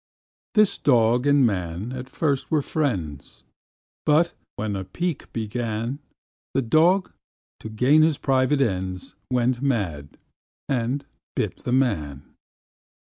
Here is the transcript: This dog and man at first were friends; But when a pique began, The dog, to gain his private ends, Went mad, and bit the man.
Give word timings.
This 0.55 0.79
dog 0.79 1.27
and 1.27 1.45
man 1.45 1.91
at 1.91 2.09
first 2.09 2.49
were 2.49 2.63
friends; 2.63 3.43
But 4.03 4.33
when 4.55 4.75
a 4.75 4.83
pique 4.83 5.31
began, 5.31 5.99
The 6.55 6.63
dog, 6.63 7.13
to 7.59 7.69
gain 7.69 8.01
his 8.01 8.17
private 8.17 8.61
ends, 8.61 9.13
Went 9.29 9.61
mad, 9.61 10.17
and 10.67 11.05
bit 11.35 11.57
the 11.65 11.71
man. 11.71 12.23